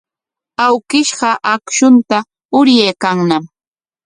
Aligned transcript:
Awkishqa 0.65 1.29
akshunta 1.53 2.17
uryaykanñam. 2.57 3.43